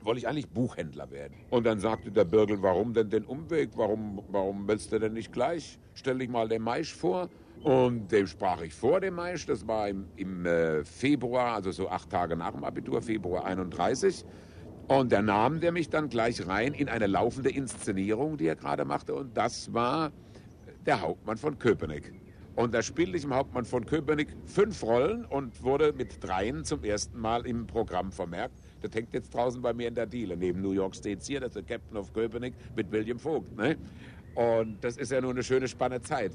wollte 0.05 0.21
ich 0.21 0.29
eigentlich 0.29 0.49
Buchhändler 0.49 1.11
werden. 1.11 1.35
Und 1.51 1.65
dann 1.65 1.79
sagte 1.79 2.11
der 2.11 2.25
Birgel, 2.25 2.63
warum 2.63 2.93
denn 2.95 3.11
den 3.11 3.25
Umweg? 3.25 3.71
Warum, 3.77 4.23
warum 4.29 4.67
willst 4.69 4.93
du 4.93 4.99
denn 4.99 5.13
nicht 5.13 5.33
gleich? 5.33 5.79
Stell 5.95 6.19
dich 6.19 6.29
mal 6.29 6.49
den 6.49 6.63
Maisch 6.63 6.95
vor. 6.95 7.29
Und 7.63 8.11
dem 8.11 8.27
sprach 8.27 8.61
ich 8.63 8.75
vor, 8.75 9.01
dem 9.01 9.15
Maisch. 9.15 9.47
Das 9.47 9.67
war 9.69 9.89
im, 9.89 10.07
im 10.17 10.47
äh, 10.47 10.85
Februar, 10.85 11.55
also 11.55 11.71
so 11.71 11.89
acht 11.89 12.11
Tage 12.11 12.37
nach 12.37 12.53
dem 12.53 12.65
Abitur, 12.65 13.01
Februar 13.03 13.45
31. 13.45 14.25
Und 14.89 15.13
der 15.13 15.23
nahm 15.23 15.61
der 15.61 15.73
mich 15.73 15.89
dann 15.89 16.09
gleich 16.09 16.47
rein 16.47 16.75
in 16.75 16.89
eine 16.89 17.07
laufende 17.07 17.51
Inszenierung, 17.51 18.37
die 18.37 18.47
er 18.47 18.57
gerade 18.57 18.85
machte. 18.85 19.15
Und 19.15 19.37
das 19.37 19.73
war 19.73 20.11
der 20.87 21.01
Hauptmann 21.01 21.37
von 21.37 21.59
Köpenick. 21.59 22.13
Und 22.55 22.75
da 22.75 22.83
spielte 22.83 23.17
ich 23.17 23.25
im 23.25 23.33
Hauptmann 23.33 23.65
von 23.65 23.87
Köpenick 23.87 24.29
fünf 24.45 24.83
Rollen 24.83 25.25
und 25.25 25.63
wurde 25.63 25.93
mit 25.93 26.23
dreien 26.23 26.65
zum 26.65 26.85
ersten 26.85 27.19
Mal 27.19 27.47
im 27.47 27.67
Programm 27.67 28.13
vermerkt. 28.13 28.55
Das 28.83 28.93
hängt 28.95 29.15
jetzt 29.15 29.33
draußen 29.33 29.63
bei 29.63 29.73
mir 29.73 29.89
in 29.89 29.95
der 29.95 30.07
Diele, 30.07 30.37
neben 30.37 30.61
New 30.61 30.73
York 30.73 30.95
State 30.95 31.23
Theater, 31.23 31.47
das 31.47 31.57
ist 31.57 31.69
der 31.69 31.79
Captain 31.79 31.97
of 31.97 32.13
Köpenick 32.13 32.55
mit 32.77 32.91
William 32.91 33.19
Vogt. 33.19 33.57
Ne? 33.57 33.77
Und 34.35 34.83
das 34.83 34.97
ist 34.97 35.13
ja 35.13 35.21
nur 35.21 35.31
eine 35.31 35.43
schöne, 35.43 35.69
spannende 35.69 36.07
Zeit. 36.07 36.33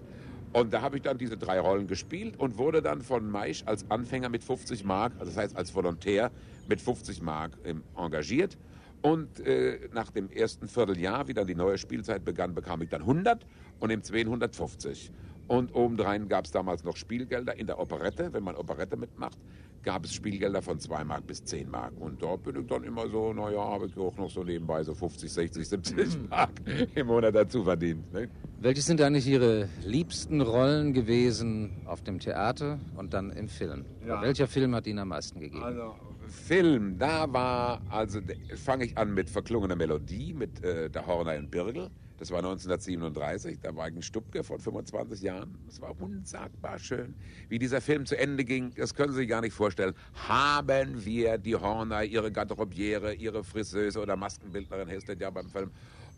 Und 0.53 0.73
da 0.73 0.81
habe 0.81 0.97
ich 0.97 1.03
dann 1.03 1.17
diese 1.17 1.37
drei 1.37 1.59
Rollen 1.59 1.87
gespielt 1.87 2.39
und 2.39 2.57
wurde 2.57 2.81
dann 2.81 3.01
von 3.01 3.29
Maisch 3.29 3.63
als 3.65 3.89
Anfänger 3.91 4.29
mit 4.29 4.43
50 4.43 4.85
Mark, 4.85 5.13
also 5.19 5.31
das 5.31 5.37
heißt 5.37 5.57
als 5.57 5.75
Volontär 5.75 6.31
mit 6.69 6.79
50 6.79 7.21
Mark 7.21 7.51
ähm, 7.65 7.83
engagiert. 7.97 8.57
Und 9.01 9.39
äh, 9.41 9.89
nach 9.93 10.09
dem 10.09 10.29
ersten 10.31 10.67
Vierteljahr, 10.67 11.27
wie 11.27 11.33
dann 11.33 11.47
die 11.47 11.55
neue 11.55 11.77
Spielzeit 11.77 12.25
begann, 12.25 12.55
bekam 12.55 12.81
ich 12.81 12.89
dann 12.89 13.01
100 13.01 13.45
und 13.79 13.89
im 13.89 14.01
250. 14.01 15.11
Und 15.47 15.75
obendrein 15.75 16.27
gab 16.27 16.45
es 16.45 16.51
damals 16.51 16.83
noch 16.83 16.97
Spielgelder 16.97 17.57
in 17.57 17.67
der 17.67 17.79
Operette, 17.79 18.33
wenn 18.33 18.43
man 18.43 18.55
Operette 18.55 18.97
mitmacht 18.97 19.37
gab 19.83 20.05
es 20.05 20.13
Spielgelder 20.13 20.61
von 20.61 20.79
2 20.79 21.03
Mark 21.03 21.27
bis 21.27 21.43
10 21.43 21.69
Mark. 21.69 21.93
Und 21.99 22.21
dort 22.21 22.43
bin 22.43 22.55
ich 22.59 22.67
dann 22.67 22.83
immer 22.83 23.07
so, 23.09 23.33
naja, 23.33 23.59
habe 23.59 23.87
ich 23.87 23.97
auch 23.97 24.15
noch 24.17 24.29
so 24.29 24.43
nebenbei 24.43 24.83
so 24.83 24.93
50, 24.93 25.31
60, 25.31 25.67
70 25.67 26.29
Mark 26.29 26.51
im 26.95 27.07
Monat 27.07 27.35
dazu 27.35 27.63
verdient. 27.63 28.11
Ne? 28.13 28.29
Welche 28.59 28.81
sind 28.81 29.01
eigentlich 29.01 29.27
Ihre 29.27 29.69
liebsten 29.85 30.41
Rollen 30.41 30.93
gewesen 30.93 31.81
auf 31.85 32.01
dem 32.03 32.19
Theater 32.19 32.79
und 32.95 33.13
dann 33.13 33.31
im 33.31 33.47
Film? 33.47 33.85
Ja. 34.05 34.21
Welcher 34.21 34.47
Film 34.47 34.73
hat 34.75 34.87
Ihnen 34.87 34.99
am 34.99 35.09
meisten 35.09 35.39
gegeben? 35.39 35.63
Also, 35.63 35.95
Film, 36.27 36.97
da 36.97 37.31
war, 37.31 37.81
also 37.89 38.19
fange 38.55 38.85
ich 38.85 38.97
an 38.97 39.13
mit 39.13 39.29
verklungener 39.29 39.75
Melodie, 39.75 40.33
mit 40.33 40.63
äh, 40.63 40.89
der 40.89 41.05
Horner 41.07 41.35
in 41.35 41.49
Birgel. 41.49 41.89
Das 42.17 42.31
war 42.31 42.39
1937, 42.39 43.59
da 43.61 43.75
war 43.75 43.85
ein 43.85 44.01
Stubke 44.01 44.43
von 44.43 44.59
25 44.59 45.21
Jahren. 45.21 45.55
Es 45.67 45.79
war 45.81 45.95
unsagbar 46.01 46.79
schön. 46.79 47.13
Wie 47.47 47.59
dieser 47.59 47.79
Film 47.79 48.07
zu 48.07 48.17
Ende 48.17 48.43
ging, 48.43 48.73
das 48.75 48.95
können 48.95 49.11
Sie 49.13 49.19
sich 49.19 49.29
gar 49.29 49.41
nicht 49.41 49.53
vorstellen. 49.53 49.93
Haben 50.27 51.05
wir 51.05 51.37
die 51.37 51.55
Horner, 51.55 52.03
ihre 52.03 52.31
Garderobiere, 52.31 53.13
ihre 53.13 53.43
Friseuse 53.43 54.01
oder 54.01 54.15
Maskenbildnerin, 54.15 54.87
heißt 54.89 55.07
das 55.07 55.17
ja 55.19 55.29
beim 55.29 55.47
Film. 55.49 55.69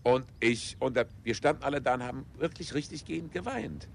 Und 0.03 0.25
ich, 0.39 0.77
und 0.79 0.97
wir 1.23 1.35
standen 1.35 1.63
alle 1.63 1.81
da 1.81 1.95
und 1.95 2.03
haben 2.03 2.25
wirklich 2.37 2.73
richtig 2.73 3.03
gehend 3.03 3.33
geweint. 3.33 3.89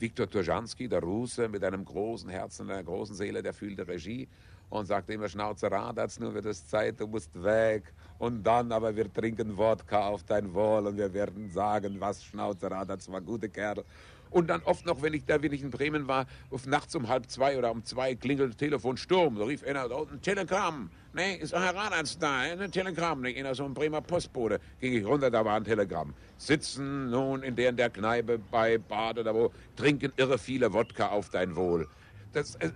Viktor 0.00 0.30
Turjanski, 0.30 0.88
der 0.88 1.02
Russe, 1.02 1.48
mit 1.48 1.64
einem 1.64 1.84
großen 1.84 2.30
Herzen 2.30 2.70
einer 2.70 2.84
großen 2.84 3.16
Seele, 3.16 3.42
der 3.42 3.52
fühlte 3.52 3.86
Regie 3.86 4.28
und 4.70 4.86
sagte 4.86 5.14
immer, 5.14 5.28
Schnauze 5.28 5.70
Radatz, 5.70 6.20
nur 6.20 6.34
wird 6.34 6.46
es 6.46 6.66
Zeit, 6.66 7.00
du 7.00 7.06
musst 7.06 7.42
weg. 7.42 7.92
Und 8.18 8.42
dann 8.44 8.70
aber 8.72 8.94
wir 8.94 9.12
trinken 9.12 9.56
Wodka 9.56 10.08
auf 10.08 10.24
dein 10.24 10.52
Wohl 10.52 10.86
und 10.86 10.96
wir 10.96 11.12
werden 11.14 11.50
sagen, 11.50 11.96
was 12.00 12.24
Schnauze 12.24 12.70
Radatz 12.70 13.08
war, 13.08 13.20
gute 13.20 13.48
Kerl. 13.48 13.84
Und 14.30 14.48
dann 14.48 14.62
oft 14.62 14.86
noch, 14.86 15.02
wenn 15.02 15.14
ich 15.14 15.24
da, 15.24 15.42
wenn 15.42 15.52
in 15.52 15.70
Bremen 15.70 16.08
war, 16.08 16.26
nachts 16.66 16.94
um 16.94 17.08
halb 17.08 17.30
zwei 17.30 17.58
oder 17.58 17.70
um 17.70 17.84
zwei 17.84 18.14
klingelt 18.14 18.58
Telefon 18.58 18.96
Sturm. 18.96 19.36
Da 19.36 19.44
rief 19.44 19.64
einer, 19.64 19.90
oh, 19.90 20.06
ein 20.10 20.20
Telegramm. 20.22 20.90
Nee, 21.14 21.36
ist 21.36 21.52
Herr 21.52 21.74
Radatz 21.74 22.18
da, 22.18 22.40
ein 22.40 22.70
Telegramm. 22.70 23.22
Nicht 23.22 23.36
in 23.36 23.54
so 23.54 23.64
einem 23.64 23.74
Bremer 23.74 24.00
Postbote. 24.00 24.60
Ging 24.80 24.94
ich 24.94 25.04
runter, 25.04 25.30
da 25.30 25.44
war 25.44 25.56
ein 25.56 25.64
Telegramm. 25.64 26.14
Sitzen 26.36 27.10
nun 27.10 27.42
in 27.42 27.56
der 27.56 27.70
in 27.70 27.76
der 27.76 27.90
Kneipe 27.90 28.38
bei 28.38 28.78
Bad 28.78 29.18
oder 29.18 29.34
wo, 29.34 29.52
trinken 29.76 30.12
irre 30.16 30.38
viele 30.38 30.72
Wodka 30.72 31.08
auf 31.08 31.30
dein 31.30 31.56
Wohl. 31.56 31.88
Das, 32.32 32.54
äh, 32.56 32.70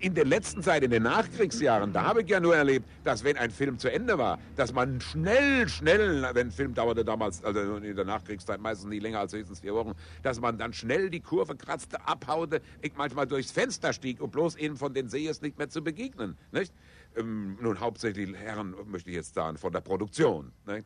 in 0.00 0.14
der 0.14 0.24
letzten 0.24 0.62
Zeit, 0.62 0.82
in 0.82 0.90
den 0.90 1.02
Nachkriegsjahren, 1.04 1.92
da 1.92 2.04
habe 2.04 2.22
ich 2.22 2.28
ja 2.28 2.40
nur 2.40 2.54
erlebt, 2.56 2.86
dass 3.04 3.24
wenn 3.24 3.36
ein 3.36 3.50
Film 3.50 3.78
zu 3.78 3.90
Ende 3.90 4.18
war, 4.18 4.38
dass 4.56 4.72
man 4.72 5.00
schnell, 5.00 5.68
schnell, 5.68 6.22
wenn 6.34 6.48
ein 6.48 6.52
Film 6.52 6.74
dauerte 6.74 7.04
damals, 7.04 7.44
also 7.44 7.76
in 7.76 7.96
der 7.96 8.04
Nachkriegszeit 8.04 8.60
meistens 8.60 8.90
nie 8.90 8.98
länger 8.98 9.20
als 9.20 9.32
höchstens 9.32 9.60
vier 9.60 9.74
Wochen, 9.74 9.92
dass 10.22 10.40
man 10.40 10.58
dann 10.58 10.72
schnell 10.72 11.10
die 11.10 11.20
Kurve 11.20 11.56
kratzte, 11.56 12.06
abhaute, 12.06 12.60
ich 12.82 12.92
manchmal 12.96 13.26
durchs 13.26 13.50
Fenster 13.50 13.92
stieg, 13.92 14.20
um 14.20 14.30
bloß 14.30 14.56
ihnen 14.56 14.76
von 14.76 14.94
den 14.94 15.08
Sees 15.08 15.42
nicht 15.42 15.58
mehr 15.58 15.68
zu 15.68 15.82
begegnen. 15.82 16.36
Nicht? 16.52 16.72
Ähm, 17.16 17.56
nun 17.60 17.80
hauptsächlich 17.80 18.34
Herren, 18.34 18.74
möchte 18.86 19.10
ich 19.10 19.16
jetzt 19.16 19.34
sagen, 19.34 19.56
von 19.56 19.72
der 19.72 19.80
Produktion. 19.80 20.52
Nicht? 20.66 20.84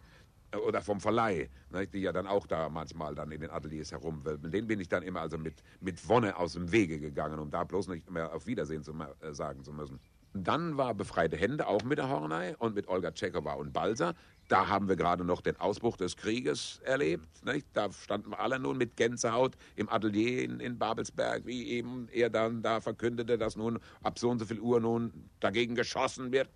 Oder 0.56 0.80
vom 0.82 1.00
Verleih, 1.00 1.48
ne, 1.70 1.86
die 1.86 2.00
ja 2.00 2.12
dann 2.12 2.26
auch 2.26 2.46
da 2.46 2.68
manchmal 2.68 3.14
dann 3.14 3.30
in 3.30 3.40
den 3.40 3.50
Ateliers 3.50 3.92
herumwölben. 3.92 4.50
Den 4.50 4.66
bin 4.66 4.80
ich 4.80 4.88
dann 4.88 5.02
immer 5.02 5.20
also 5.20 5.38
mit, 5.38 5.62
mit 5.80 6.08
Wonne 6.08 6.36
aus 6.36 6.54
dem 6.54 6.72
Wege 6.72 6.98
gegangen, 6.98 7.38
um 7.38 7.50
da 7.50 7.64
bloß 7.64 7.88
nicht 7.88 8.10
mehr 8.10 8.34
auf 8.34 8.46
Wiedersehen 8.46 8.82
zu 8.82 8.92
äh, 8.92 9.34
sagen 9.34 9.62
zu 9.62 9.72
müssen. 9.72 10.00
Dann 10.34 10.76
war 10.76 10.94
Befreite 10.94 11.36
Hände 11.36 11.66
auch 11.66 11.82
mit 11.82 11.98
der 11.98 12.08
Hornei 12.08 12.56
und 12.58 12.74
mit 12.74 12.88
Olga 12.88 13.10
Tschechowa 13.10 13.54
und 13.54 13.72
Balser. 13.72 14.14
Da 14.48 14.68
haben 14.68 14.88
wir 14.88 14.96
gerade 14.96 15.24
noch 15.24 15.40
den 15.40 15.56
Ausbruch 15.56 15.96
des 15.96 16.16
Krieges 16.16 16.80
erlebt. 16.84 17.44
Nicht? 17.44 17.66
Da 17.72 17.90
standen 17.92 18.30
wir 18.30 18.40
alle 18.40 18.58
nun 18.58 18.78
mit 18.78 18.96
Gänsehaut 18.96 19.56
im 19.76 19.88
Atelier 19.88 20.44
in, 20.44 20.60
in, 20.60 20.78
Babelsberg, 20.78 21.44
wie 21.46 21.68
eben 21.68 22.08
er 22.12 22.30
dann 22.30 22.62
da 22.62 22.80
verkündete, 22.80 23.36
dass 23.36 23.56
nun 23.56 23.78
ab 24.02 24.18
so 24.18 24.30
und 24.30 24.38
so 24.38 24.44
viel 24.44 24.60
Uhr 24.60 24.80
nun 24.80 25.12
dagegen 25.40 25.74
geschossen 25.74 26.32
wird. 26.32 26.48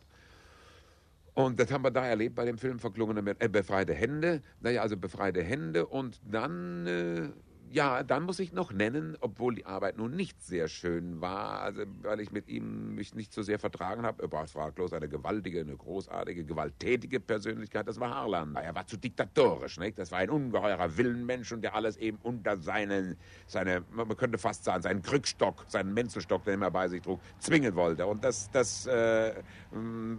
Und 1.35 1.59
das 1.61 1.73
haben 1.73 1.83
wir 1.85 1.91
da 1.91 2.07
erlebt 2.07 2.35
bei 2.35 2.45
dem 2.45 2.59
Film 2.59 2.79
Verklungene, 2.79 3.35
äh, 3.39 3.49
Befreite 3.49 3.95
Hände. 3.95 4.43
Naja, 4.61 4.83
also 4.83 4.97
Befreite 4.97 5.43
Hände. 5.43 5.87
Und 5.87 6.21
dann, 6.25 6.87
äh, 6.87 7.29
ja, 7.73 8.03
dann 8.03 8.25
muss 8.25 8.39
ich 8.39 8.53
noch 8.53 8.73
nennen, 8.73 9.17
obwohl 9.21 9.55
die 9.55 9.65
Arbeit 9.65 9.97
nun 9.97 10.15
nicht 10.15 10.43
sehr 10.43 10.69
schön 10.69 11.21
war, 11.21 11.61
also 11.63 11.83
weil 12.03 12.21
ich 12.21 12.31
mit 12.31 12.49
ihm 12.49 12.95
mich 12.95 13.15
nicht 13.15 13.33
so 13.33 13.43
sehr 13.43 13.59
vertragen 13.59 14.03
habe. 14.03 14.23
Er 14.23 14.33
war 14.33 14.47
fraglos 14.47 14.93
eine 14.93 15.09
gewaltige, 15.09 15.61
eine 15.61 15.77
großartige, 15.77 16.45
gewalttätige 16.45 17.19
Persönlichkeit. 17.19 17.89
Das 17.89 17.99
war 17.99 18.15
Harlan. 18.15 18.55
Er 18.57 18.75
war 18.75 18.87
zu 18.87 18.99
diktatorisch, 18.99 19.79
nicht? 19.79 19.99
Das 19.99 20.13
war 20.13 20.19
ein 20.19 20.29
ungeheurer 20.29 20.97
Willenmensch 20.97 21.51
und 21.53 21.63
der 21.63 21.75
alles 21.75 21.97
eben 21.97 22.19
unter 22.23 22.59
seinen, 22.59 23.17
seine, 23.47 23.83
man 23.91 24.17
könnte 24.17 24.37
fast 24.37 24.65
sagen, 24.65 24.83
seinen 24.83 25.03
Krückstock, 25.03 25.65
seinen 25.69 25.95
Menzelstock, 25.95 26.45
den 26.45 26.61
er 26.61 26.71
bei 26.71 26.89
sich 26.89 27.01
trug, 27.01 27.21
zwingen 27.39 27.75
wollte. 27.75 28.07
Und 28.07 28.23
das, 28.23 28.51
das 28.51 28.87
äh, 28.87 29.33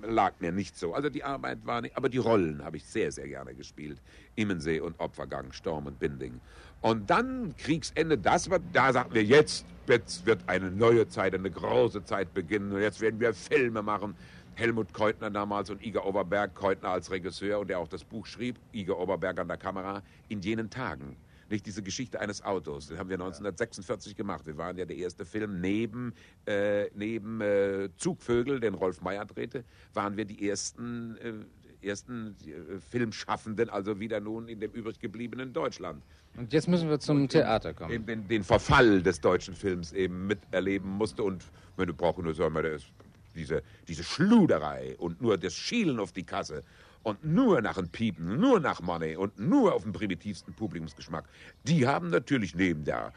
lag 0.02 0.34
mir 0.40 0.52
nicht 0.52 0.76
so. 0.76 0.94
Also 0.96 1.10
die 1.10 1.24
Arbeit 1.24 1.66
war 1.66 1.82
nicht, 1.82 1.96
aber 1.96 2.10
die 2.10 2.18
Rollen 2.18 2.64
habe 2.64 2.78
ich 2.78 2.86
sehr, 2.86 3.12
sehr 3.12 3.28
gerne 3.28 3.54
gespielt. 3.54 4.02
Immensee 4.36 4.80
und 4.80 5.00
Opfergang, 5.00 5.52
Storm 5.52 5.86
und 5.86 6.00
Binding. 6.00 6.42
Und 6.84 7.10
dann 7.10 7.43
Kriegsende, 7.58 8.18
das 8.18 8.50
war, 8.50 8.60
da 8.72 8.94
sagten 8.94 9.14
wir, 9.14 9.24
jetzt, 9.24 9.66
jetzt 9.88 10.26
wird 10.26 10.40
eine 10.48 10.72
neue 10.72 11.08
Zeit, 11.08 11.34
eine 11.34 11.52
große 11.52 12.04
Zeit 12.06 12.34
beginnen 12.34 12.72
und 12.72 12.82
jetzt 12.82 13.02
werden 13.02 13.20
wir 13.20 13.34
Filme 13.34 13.82
machen. 13.82 14.16
Helmut 14.56 14.94
Keutner 14.94 15.32
damals 15.32 15.70
und 15.70 15.84
Iger 15.84 16.06
Oberberg, 16.06 16.54
Keutner 16.54 16.90
als 16.90 17.10
Regisseur 17.10 17.60
und 17.60 17.70
der 17.70 17.80
auch 17.80 17.88
das 17.88 18.04
Buch 18.04 18.26
schrieb, 18.26 18.60
Iger 18.72 19.00
Oberberg 19.00 19.40
an 19.40 19.48
der 19.48 19.58
Kamera, 19.58 20.04
in 20.30 20.42
jenen 20.42 20.70
Tagen. 20.70 21.16
Nicht 21.50 21.66
diese 21.66 21.84
Geschichte 21.84 22.20
eines 22.20 22.44
Autos, 22.44 22.88
das 22.88 22.98
haben 22.98 23.10
wir 23.10 23.16
1946 23.16 24.16
gemacht. 24.16 24.46
Wir 24.46 24.58
waren 24.58 24.78
ja 24.78 24.86
der 24.86 24.96
erste 24.96 25.26
Film 25.26 25.60
neben, 25.60 26.14
äh, 26.46 26.90
neben 26.96 27.42
äh, 27.42 27.90
Zugvögel, 27.98 28.60
den 28.60 28.74
Rolf 28.74 29.02
Meyer 29.02 29.26
drehte, 29.26 29.64
waren 29.94 30.18
wir 30.18 30.26
die 30.26 30.50
ersten, 30.50 31.18
äh, 31.18 31.34
ersten 31.84 32.36
äh, 32.46 32.80
Filmschaffenden, 32.90 33.70
also 33.70 34.00
wieder 34.00 34.20
nun 34.20 34.48
in 34.48 34.60
dem 34.60 34.72
übrig 34.72 35.00
gebliebenen 35.00 35.54
Deutschland. 35.54 36.02
Und 36.36 36.52
jetzt 36.52 36.68
müssen 36.68 36.90
wir 36.90 37.00
zum 37.00 37.28
Theater 37.28 37.74
kommen. 37.74 38.06
Den, 38.06 38.28
den, 38.28 38.44
Verfall 38.44 39.04
des 39.04 39.22
deutschen 39.22 39.54
Films 39.54 39.94
eben 39.94 40.28
miterleben 40.28 40.90
musste. 40.90 41.24
Und 41.24 41.44
wenn 41.78 41.88
du 41.88 41.94
brauchst 41.94 42.24
nur 42.24 42.34
sagen, 42.34 42.56
wir, 42.56 42.80
diese, 43.36 43.62
diese 43.88 44.04
Schluderei 44.04 44.96
und 44.98 45.22
nur 45.22 45.38
das 45.38 45.54
Schielen 45.54 46.00
auf 46.00 46.12
die 46.12 46.24
Kasse 46.24 46.64
und 47.04 47.24
nur 47.24 47.62
nach 47.62 47.76
dem 47.76 47.90
Piepen, 47.90 48.40
nur 48.40 48.60
nach 48.60 48.82
Money 48.82 49.16
und 49.16 49.38
nur 49.40 49.74
auf 49.74 49.84
dem 49.84 49.94
primitivsten 49.94 50.54
Publikumsgeschmack, 50.54 51.26
die 51.64 51.86
haben 51.86 52.10
natürlich 52.10 52.56
neben 52.56 52.84
der 52.84 53.14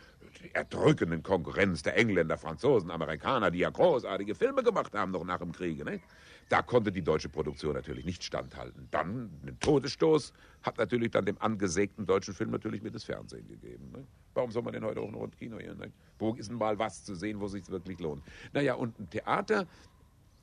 erdrückenden 0.52 1.22
Konkurrenz 1.22 1.82
der 1.82 1.96
Engländer, 1.96 2.36
Franzosen, 2.36 2.90
Amerikaner, 2.90 3.50
die 3.50 3.60
ja 3.60 3.70
großartige 3.70 4.34
Filme 4.34 4.62
gemacht 4.62 4.94
haben 4.94 5.12
noch 5.12 5.24
nach 5.24 5.38
dem 5.38 5.52
Kriege, 5.52 5.84
nicht? 5.84 6.04
Da 6.48 6.62
konnte 6.62 6.92
die 6.92 7.02
deutsche 7.02 7.28
Produktion 7.28 7.74
natürlich 7.74 8.04
nicht 8.04 8.22
standhalten. 8.22 8.86
Dann 8.92 9.30
ein 9.44 9.58
Todesstoß 9.58 10.32
hat 10.62 10.78
natürlich 10.78 11.10
dann 11.10 11.24
dem 11.24 11.40
angesägten 11.40 12.06
deutschen 12.06 12.34
Film 12.34 12.50
natürlich 12.50 12.82
mit 12.82 12.94
das 12.94 13.04
Fernsehen 13.04 13.48
gegeben. 13.48 13.90
Ne? 13.92 14.06
Warum 14.34 14.52
soll 14.52 14.62
man 14.62 14.72
denn 14.72 14.84
heute 14.84 15.00
auch 15.00 15.10
noch 15.10 15.24
ins 15.24 15.36
Kino 15.36 15.56
gehen? 15.56 15.76
Ne? 15.76 15.90
Wo 16.18 16.34
ist 16.34 16.48
denn 16.48 16.56
mal 16.56 16.78
was 16.78 17.04
zu 17.04 17.16
sehen, 17.16 17.40
wo 17.40 17.48
sich 17.48 17.68
wirklich 17.68 17.98
lohnt? 17.98 18.22
Naja, 18.52 18.74
und 18.74 18.98
ein 19.00 19.10
Theater, 19.10 19.66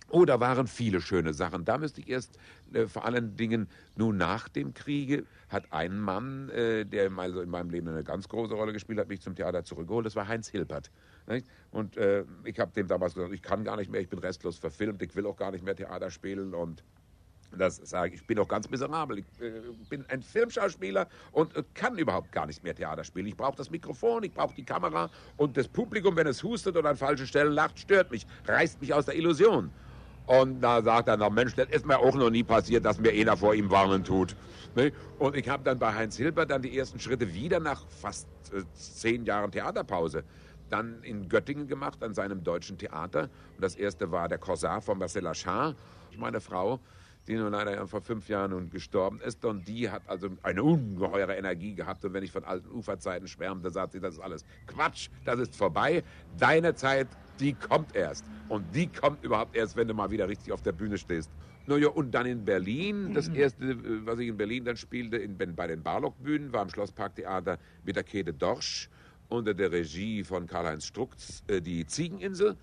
Oh, 0.09 0.25
da 0.25 0.39
waren 0.39 0.67
viele 0.67 1.01
schöne 1.01 1.33
Sachen. 1.33 1.65
Da 1.65 1.77
müsste 1.77 2.01
ich 2.01 2.09
erst 2.09 2.37
äh, 2.73 2.87
vor 2.87 3.05
allen 3.05 3.35
Dingen, 3.35 3.67
nun 3.95 4.17
nach 4.17 4.47
dem 4.47 4.73
Kriege, 4.73 5.25
hat 5.49 5.71
ein 5.71 5.97
Mann, 5.99 6.49
äh, 6.49 6.85
der 6.85 7.11
also 7.17 7.41
in 7.41 7.49
meinem 7.49 7.69
Leben 7.69 7.87
eine 7.87 8.03
ganz 8.03 8.27
große 8.27 8.53
Rolle 8.53 8.73
gespielt 8.73 8.99
hat, 8.99 9.07
mich 9.07 9.21
zum 9.21 9.35
Theater 9.35 9.63
zurückgeholt. 9.63 10.05
Das 10.05 10.15
war 10.15 10.27
Heinz 10.27 10.49
Hilpert. 10.49 10.91
Nicht? 11.27 11.47
Und 11.71 11.97
äh, 11.97 12.25
ich 12.43 12.59
habe 12.59 12.71
dem 12.73 12.87
damals 12.87 13.13
gesagt, 13.13 13.33
ich 13.33 13.41
kann 13.41 13.63
gar 13.63 13.77
nicht 13.77 13.89
mehr, 13.89 14.01
ich 14.01 14.09
bin 14.09 14.19
restlos 14.19 14.57
verfilmt, 14.57 15.01
ich 15.01 15.15
will 15.15 15.25
auch 15.25 15.37
gar 15.37 15.51
nicht 15.51 15.63
mehr 15.63 15.75
Theater 15.75 16.09
spielen 16.11 16.53
und 16.53 16.83
das 17.57 17.77
sage 17.77 18.15
ich, 18.15 18.21
ich 18.21 18.27
bin 18.27 18.39
auch 18.39 18.47
ganz 18.47 18.69
miserabel. 18.69 19.19
Ich 19.19 19.25
äh, 19.39 19.51
bin 19.89 20.05
ein 20.09 20.21
Filmschauspieler 20.21 21.07
und 21.31 21.55
äh, 21.55 21.63
kann 21.73 21.97
überhaupt 21.97 22.31
gar 22.31 22.45
nicht 22.45 22.63
mehr 22.63 22.75
Theater 22.75 23.03
spielen. 23.03 23.27
Ich 23.27 23.37
brauche 23.37 23.55
das 23.55 23.69
Mikrofon, 23.69 24.23
ich 24.23 24.33
brauche 24.33 24.55
die 24.55 24.65
Kamera 24.65 25.09
und 25.37 25.55
das 25.55 25.67
Publikum, 25.67 26.15
wenn 26.15 26.27
es 26.27 26.43
hustet 26.43 26.75
oder 26.75 26.89
an 26.89 26.97
falschen 26.97 27.27
Stellen 27.27 27.53
lacht, 27.53 27.79
stört 27.79 28.11
mich, 28.11 28.25
reißt 28.47 28.81
mich 28.81 28.93
aus 28.93 29.05
der 29.05 29.15
Illusion. 29.15 29.71
Und 30.25 30.61
da 30.61 30.81
sagt 30.81 31.09
er 31.09 31.17
noch, 31.17 31.31
Mensch, 31.31 31.53
das 31.55 31.67
ist 31.69 31.85
mir 31.85 31.99
auch 31.99 32.15
noch 32.15 32.29
nie 32.29 32.43
passiert, 32.43 32.85
dass 32.85 32.97
mir 32.97 33.11
einer 33.11 33.35
vor 33.35 33.53
ihm 33.53 33.69
warnen 33.69 34.03
tut. 34.03 34.35
Ne? 34.73 34.93
Und 35.19 35.35
ich 35.35 35.49
habe 35.49 35.63
dann 35.63 35.77
bei 35.77 35.93
Heinz 35.93 36.15
Hilbert 36.15 36.49
dann 36.49 36.61
die 36.61 36.77
ersten 36.77 36.99
Schritte 36.99 37.33
wieder 37.33 37.59
nach 37.59 37.85
fast 37.89 38.27
äh, 38.53 38.63
zehn 38.73 39.25
Jahren 39.25 39.51
Theaterpause 39.51 40.23
dann 40.73 41.03
in 41.03 41.29
Göttingen 41.29 41.67
gemacht, 41.67 42.03
an 42.03 42.15
seinem 42.15 42.43
deutschen 42.43 42.79
Theater. 42.79 43.29
Und 43.55 43.61
das 43.61 43.75
erste 43.75 44.11
war 44.11 44.27
der 44.27 44.39
Corsar 44.39 44.81
von 44.81 44.97
Marcel 44.97 45.27
Achard, 45.27 45.75
meine 46.17 46.41
Frau, 46.41 46.79
die 47.27 47.35
nun 47.35 47.51
leider 47.51 47.85
vor 47.87 48.01
fünf 48.01 48.27
Jahren 48.27 48.51
nun 48.51 48.71
gestorben 48.71 49.19
ist. 49.21 49.45
Und 49.45 49.67
die 49.67 49.91
hat 49.91 50.01
also 50.07 50.29
eine 50.41 50.63
ungeheure 50.63 51.35
Energie 51.35 51.75
gehabt. 51.75 52.03
Und 52.05 52.13
wenn 52.13 52.23
ich 52.23 52.31
von 52.31 52.43
alten 52.43 52.71
Uferzeiten 52.71 53.27
schwärmte, 53.27 53.69
sagt 53.69 53.91
sie, 53.93 53.99
das 53.99 54.15
ist 54.15 54.19
alles 54.19 54.43
Quatsch, 54.65 55.09
das 55.25 55.39
ist 55.39 55.55
vorbei. 55.55 56.03
Deine 56.39 56.73
Zeit 56.73 57.07
die 57.39 57.53
kommt 57.53 57.95
erst. 57.95 58.25
Und 58.49 58.75
die 58.75 58.87
kommt 58.87 59.23
überhaupt 59.23 59.55
erst, 59.55 59.75
wenn 59.75 59.87
du 59.87 59.93
mal 59.93 60.11
wieder 60.11 60.27
richtig 60.27 60.51
auf 60.51 60.61
der 60.61 60.71
Bühne 60.71 60.97
stehst. 60.97 61.29
Naja, 61.65 61.87
und 61.89 62.11
dann 62.11 62.25
in 62.25 62.43
Berlin, 62.43 63.13
das 63.13 63.29
mhm. 63.29 63.35
erste, 63.35 63.63
äh, 63.63 64.05
was 64.05 64.19
ich 64.19 64.27
in 64.27 64.37
Berlin 64.37 64.65
dann 64.65 64.77
spielte, 64.77 65.17
in, 65.17 65.37
bei 65.37 65.67
den 65.67 65.81
Barlock-Bühnen, 65.81 66.51
war 66.51 66.63
im 66.63 66.69
Schlossparktheater 66.69 67.57
mit 67.83 67.95
der 67.95 68.03
Käthe 68.03 68.33
Dorsch 68.33 68.89
unter 69.33 69.53
der 69.53 69.71
Regie 69.71 70.23
von 70.23 70.47
Karl-Heinz 70.47 70.85
Strucks 70.85 71.43
äh, 71.47 71.59
die 71.61 71.85
Ziegeninsel. 71.85 72.55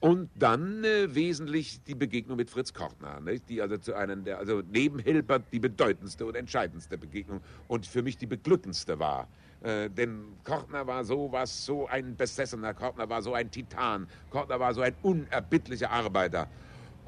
Und 0.00 0.30
dann 0.36 0.84
äh, 0.84 1.12
wesentlich 1.12 1.82
die 1.82 1.94
Begegnung 1.94 2.36
mit 2.36 2.50
Fritz 2.50 2.72
Kortner, 2.72 3.20
nicht? 3.20 3.48
die 3.48 3.60
also 3.60 3.78
zu 3.78 3.94
einem 3.94 4.22
der, 4.22 4.38
also 4.38 4.62
neben 4.70 5.00
Hilbert 5.00 5.42
die 5.52 5.58
bedeutendste 5.58 6.24
und 6.24 6.36
entscheidendste 6.36 6.96
Begegnung 6.98 7.40
und 7.66 7.84
für 7.84 8.02
mich 8.02 8.16
die 8.16 8.26
beglückendste 8.26 8.98
war. 9.00 9.26
Äh, 9.60 9.90
denn 9.90 10.36
Kortner 10.44 10.86
war 10.86 11.04
so 11.04 11.32
was, 11.32 11.64
so 11.64 11.88
ein 11.88 12.16
Besessener, 12.16 12.74
Kortner 12.74 13.08
war 13.08 13.22
so 13.22 13.34
ein 13.34 13.50
Titan, 13.50 14.06
Kortner 14.30 14.60
war 14.60 14.72
so 14.72 14.82
ein 14.82 14.94
unerbittlicher 15.02 15.90
Arbeiter. 15.90 16.48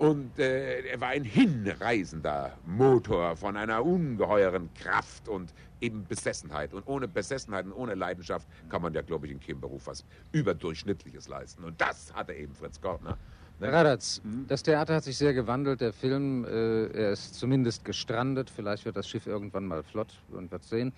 Und 0.01 0.39
äh, 0.39 0.81
er 0.81 0.99
war 1.03 1.09
ein 1.09 1.25
hinreisender 1.25 2.57
Motor 2.65 3.37
von 3.37 3.55
einer 3.55 3.85
ungeheuren 3.85 4.73
Kraft 4.73 5.29
und 5.29 5.53
eben 5.83 6.07
Besessenheit. 6.09 6.73
Und 6.73 6.89
ohne 6.89 7.07
Besessenheit 7.07 7.67
und 7.67 7.75
ohne 7.75 7.95
Leidenschaft 7.95 8.49
kann 8.71 8.81
man 8.81 8.95
ja, 8.95 9.03
glaube 9.03 9.27
ich, 9.27 9.33
in 9.33 9.41
keinem 9.41 9.61
Beruf 9.61 9.89
was 9.89 10.07
Überdurchschnittliches 10.33 11.29
leisten. 11.29 11.65
Und 11.65 11.79
das 11.83 12.15
hatte 12.15 12.33
eben 12.33 12.55
Fritz 12.55 12.81
Kortner. 12.81 13.19
Ne? 13.59 13.71
Radatz, 13.71 14.23
mhm. 14.25 14.47
das 14.49 14.63
Theater 14.63 14.95
hat 14.95 15.05
sich 15.05 15.19
sehr 15.19 15.35
gewandelt. 15.35 15.83
Der 15.83 15.93
Film, 15.93 16.47
äh, 16.47 16.87
er 16.87 17.13
ist 17.13 17.35
zumindest 17.35 17.85
gestrandet. 17.85 18.49
Vielleicht 18.49 18.87
wird 18.87 18.97
das 18.97 19.07
Schiff 19.07 19.27
irgendwann 19.27 19.67
mal 19.67 19.83
flott 19.83 20.15
und 20.31 20.51
wird 20.51 20.65
sehen. 20.65 20.95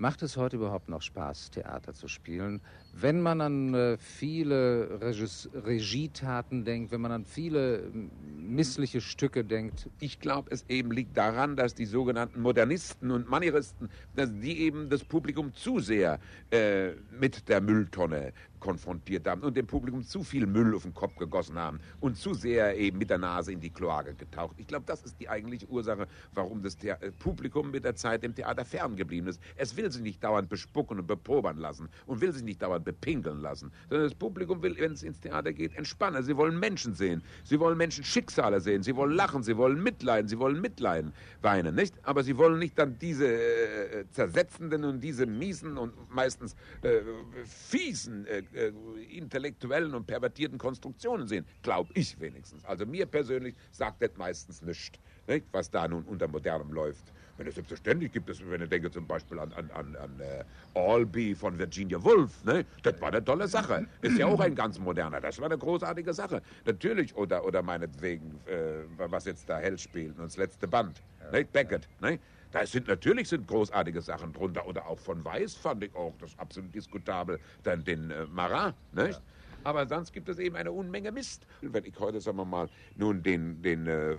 Macht 0.00 0.22
es 0.22 0.38
heute 0.38 0.56
überhaupt 0.56 0.88
noch 0.88 1.02
Spaß, 1.02 1.50
Theater 1.50 1.92
zu 1.92 2.08
spielen? 2.08 2.62
Wenn 2.94 3.20
man 3.20 3.42
an 3.42 3.74
äh, 3.74 3.98
viele 3.98 4.98
Regietaten 4.98 6.64
denkt, 6.64 6.90
wenn 6.90 7.02
man 7.02 7.12
an 7.12 7.26
viele 7.26 7.92
missliche 8.38 9.02
Stücke 9.02 9.44
denkt. 9.44 9.90
Ich 10.00 10.18
glaube, 10.18 10.50
es 10.52 10.64
eben 10.70 10.90
liegt 10.90 11.18
daran, 11.18 11.54
dass 11.54 11.74
die 11.74 11.84
sogenannten 11.84 12.40
Modernisten 12.40 13.10
und 13.10 13.28
Manieristen, 13.28 13.90
dass 14.16 14.30
die 14.32 14.60
eben 14.60 14.88
das 14.88 15.04
Publikum 15.04 15.52
zu 15.52 15.80
sehr 15.80 16.18
äh, 16.50 16.92
mit 17.18 17.50
der 17.50 17.60
Mülltonne 17.60 18.32
konfrontiert 18.60 19.26
haben 19.26 19.42
und 19.42 19.56
dem 19.56 19.66
Publikum 19.66 20.04
zu 20.04 20.22
viel 20.22 20.46
Müll 20.46 20.74
auf 20.74 20.82
den 20.82 20.94
Kopf 20.94 21.16
gegossen 21.16 21.58
haben 21.58 21.80
und 22.00 22.16
zu 22.16 22.34
sehr 22.34 22.76
eben 22.76 22.98
mit 22.98 23.10
der 23.10 23.18
Nase 23.18 23.52
in 23.52 23.60
die 23.60 23.70
Kloake 23.70 24.14
getaucht. 24.14 24.56
Ich 24.58 24.66
glaube, 24.66 24.84
das 24.86 25.02
ist 25.02 25.18
die 25.18 25.28
eigentliche 25.28 25.66
Ursache, 25.66 26.06
warum 26.34 26.62
das 26.62 26.76
The 26.80 26.90
äh, 26.90 27.10
Publikum 27.18 27.70
mit 27.70 27.84
der 27.84 27.96
Zeit 27.96 28.22
dem 28.22 28.34
Theater 28.34 28.64
ferngeblieben 28.64 29.28
ist. 29.28 29.40
Es 29.56 29.76
will 29.76 29.90
sich 29.90 30.02
nicht 30.02 30.22
dauernd 30.22 30.48
bespucken 30.48 30.98
und 30.98 31.06
bepobern 31.06 31.56
lassen 31.56 31.88
und 32.06 32.20
will 32.20 32.32
sich 32.32 32.42
nicht 32.42 32.62
dauernd 32.62 32.84
bepinkeln 32.84 33.40
lassen, 33.40 33.72
sondern 33.88 34.08
das 34.08 34.14
Publikum 34.14 34.62
will, 34.62 34.76
wenn 34.78 34.92
es 34.92 35.02
ins 35.02 35.20
Theater 35.20 35.52
geht, 35.52 35.74
entspannen. 35.76 36.22
Sie 36.22 36.36
wollen 36.36 36.58
Menschen 36.58 36.94
sehen, 36.94 37.22
sie 37.44 37.58
wollen 37.58 37.78
Menschen 37.78 38.04
Schicksale 38.04 38.60
sehen, 38.60 38.82
sie 38.82 38.94
wollen 38.94 39.12
lachen, 39.12 39.42
sie 39.42 39.56
wollen 39.56 39.82
mitleiden, 39.82 40.28
sie 40.28 40.38
wollen 40.38 40.60
mitleiden, 40.60 41.12
weinen, 41.40 41.74
nicht? 41.74 41.94
Aber 42.02 42.22
sie 42.22 42.36
wollen 42.36 42.58
nicht 42.58 42.78
dann 42.78 42.98
diese 42.98 43.26
äh, 43.26 44.04
zersetzenden 44.10 44.84
und 44.84 45.00
diese 45.00 45.26
miesen 45.26 45.78
und 45.78 45.92
meistens 46.10 46.54
äh, 46.82 47.00
fiesen 47.44 48.26
äh, 48.26 48.42
äh, 48.54 48.72
intellektuellen 49.10 49.94
und 49.94 50.06
pervertierten 50.06 50.58
Konstruktionen 50.58 51.28
sehen. 51.28 51.46
Glaube 51.62 51.90
ich 51.94 52.18
wenigstens. 52.20 52.64
Also 52.64 52.86
mir 52.86 53.06
persönlich 53.06 53.54
sagt 53.70 54.02
das 54.02 54.10
meistens 54.16 54.62
nichts, 54.62 54.98
nicht, 55.26 55.46
was 55.52 55.70
da 55.70 55.86
nun 55.86 56.04
unter 56.04 56.28
Modernem 56.28 56.72
läuft. 56.72 57.12
Wenn 57.36 57.46
es 57.46 57.54
selbstverständlich 57.54 58.12
gibt, 58.12 58.28
es, 58.28 58.42
wenn 58.50 58.60
ich 58.60 58.68
denke 58.68 58.90
zum 58.90 59.06
Beispiel 59.06 59.38
an, 59.38 59.50
an, 59.54 59.70
an, 59.70 59.96
an 59.96 60.20
äh, 60.20 60.78
Albee 60.78 61.34
von 61.34 61.58
Virginia 61.58 62.02
Woolf, 62.04 62.44
ne? 62.44 62.66
das 62.82 63.00
war 63.00 63.08
eine 63.08 63.24
tolle 63.24 63.48
Sache. 63.48 63.86
Ist 64.02 64.18
ja 64.18 64.26
auch 64.26 64.40
ein 64.40 64.54
ganz 64.54 64.78
moderner, 64.78 65.20
das 65.20 65.38
war 65.38 65.46
eine 65.46 65.56
großartige 65.56 66.12
Sache. 66.12 66.42
Natürlich, 66.66 67.16
oder, 67.16 67.44
oder 67.44 67.62
meinetwegen, 67.62 68.38
äh, 68.46 68.84
was 68.98 69.24
jetzt 69.24 69.48
da 69.48 69.58
Hell 69.58 69.78
spielt, 69.78 70.18
das 70.18 70.36
letzte 70.36 70.68
Band, 70.68 71.02
ja, 71.20 71.30
ne? 71.30 71.44
Beckett. 71.50 71.88
Ja. 72.02 72.10
Ne? 72.10 72.18
Da 72.52 72.66
sind 72.66 72.88
natürlich 72.88 73.28
sind 73.28 73.46
großartige 73.46 74.00
Sachen 74.00 74.32
drunter. 74.32 74.66
Oder 74.66 74.86
auch 74.86 74.98
von 74.98 75.24
Weiß 75.24 75.54
fand 75.54 75.84
ich 75.84 75.94
auch 75.94 76.14
das 76.18 76.38
absolut 76.38 76.74
diskutabel. 76.74 77.38
Dann 77.62 77.84
den 77.84 78.10
äh, 78.10 78.26
Marat, 78.26 78.74
nicht? 78.92 79.12
Ja. 79.12 79.20
Aber 79.62 79.86
sonst 79.86 80.12
gibt 80.12 80.28
es 80.28 80.38
eben 80.38 80.56
eine 80.56 80.72
Unmenge 80.72 81.12
Mist. 81.12 81.46
Wenn 81.60 81.84
ich 81.84 81.98
heute, 81.98 82.20
sagen 82.20 82.38
wir 82.38 82.44
mal, 82.44 82.68
nun 82.96 83.22
den, 83.22 83.60
den 83.62 83.86
äh, 83.86 84.12
äh 84.12 84.18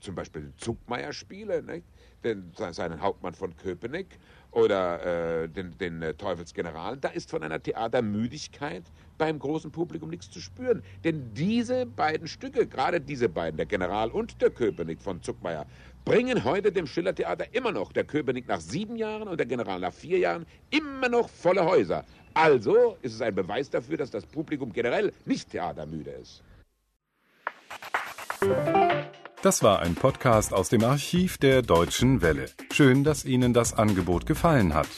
zum 0.00 0.14
Beispiel 0.14 0.42
den 0.42 0.56
Zuckmeier 0.58 1.12
spiele, 1.12 1.62
nicht? 1.62 1.86
Den, 2.22 2.52
seinen 2.72 3.00
Hauptmann 3.00 3.34
von 3.34 3.56
Köpenick 3.56 4.18
oder 4.50 5.42
äh, 5.42 5.48
den, 5.48 5.76
den 5.78 6.02
äh, 6.02 6.14
Teufelsgeneral, 6.14 6.96
da 6.96 7.08
ist 7.08 7.30
von 7.30 7.42
einer 7.42 7.62
Theatermüdigkeit 7.62 8.84
beim 9.18 9.38
großen 9.38 9.70
Publikum 9.70 10.10
nichts 10.10 10.30
zu 10.30 10.40
spüren. 10.40 10.82
Denn 11.02 11.32
diese 11.34 11.86
beiden 11.86 12.28
Stücke, 12.28 12.66
gerade 12.66 13.00
diese 13.00 13.28
beiden, 13.28 13.56
der 13.56 13.66
General 13.66 14.10
und 14.10 14.40
der 14.40 14.50
Köpenick 14.50 15.00
von 15.00 15.22
Zuckmeier, 15.22 15.66
bringen 16.04 16.44
heute 16.44 16.72
dem 16.72 16.86
Schillertheater 16.86 17.54
immer 17.54 17.72
noch, 17.72 17.92
der 17.92 18.04
Köpenick 18.04 18.46
nach 18.48 18.60
sieben 18.60 18.96
Jahren 18.96 19.28
und 19.28 19.38
der 19.38 19.46
General 19.46 19.80
nach 19.80 19.92
vier 19.92 20.18
Jahren, 20.18 20.46
immer 20.70 21.08
noch 21.08 21.28
volle 21.28 21.64
Häuser. 21.64 22.04
Also 22.34 22.96
ist 23.02 23.14
es 23.14 23.22
ein 23.22 23.34
Beweis 23.34 23.70
dafür, 23.70 23.96
dass 23.96 24.10
das 24.10 24.26
Publikum 24.26 24.72
generell 24.72 25.12
nicht 25.24 25.50
theatermüde 25.50 26.10
ist. 26.10 26.42
Das 29.42 29.62
war 29.62 29.80
ein 29.80 29.94
Podcast 29.94 30.52
aus 30.52 30.70
dem 30.70 30.82
Archiv 30.84 31.38
der 31.38 31.62
Deutschen 31.62 32.22
Welle. 32.22 32.46
Schön, 32.72 33.04
dass 33.04 33.24
Ihnen 33.24 33.52
das 33.52 33.74
Angebot 33.74 34.26
gefallen 34.26 34.74
hat. 34.74 34.88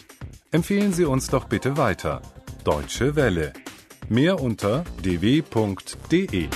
Empfehlen 0.52 0.92
Sie 0.92 1.04
uns 1.04 1.28
doch 1.28 1.44
bitte 1.44 1.76
weiter. 1.76 2.22
Deutsche 2.64 3.16
Welle. 3.16 3.52
Mehr 4.08 4.40
unter 4.40 4.84
dw.de 5.02 6.48